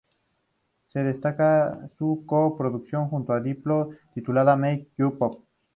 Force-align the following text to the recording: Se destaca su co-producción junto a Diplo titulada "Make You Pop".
Se 0.91 0.97
destaca 1.03 1.87
su 1.99 2.23
co-producción 2.25 3.07
junto 3.07 3.33
a 3.33 3.39
Diplo 3.39 3.91
titulada 4.15 4.55
"Make 4.55 4.89
You 4.97 5.15
Pop". 5.15 5.43